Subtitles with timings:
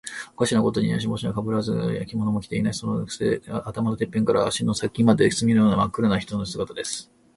[0.33, 2.73] おかしなことには、帽子もかぶらず、着物も着ていない。
[2.73, 7.11] そのくせ、頭のてっぺんから足の先まで、墨のようにまっ黒な人の姿です。